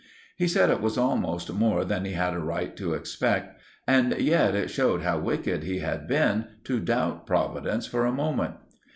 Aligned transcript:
He 0.35 0.47
said 0.47 0.71
it 0.71 0.81
was 0.81 0.97
almost 0.97 1.53
more 1.53 1.85
than 1.85 2.05
he 2.05 2.13
had 2.13 2.33
a 2.33 2.39
right 2.39 2.75
to 2.75 2.95
expect; 2.95 3.61
and 3.85 4.17
yet 4.17 4.55
it 4.55 4.71
showed 4.71 5.03
how 5.03 5.19
wicked 5.19 5.61
he 5.61 5.77
had 5.77 6.07
been 6.07 6.47
to 6.63 6.79
doubt 6.79 7.27
Providence 7.27 7.85
for 7.85 8.07
a 8.07 8.11
moment. 8.11 8.55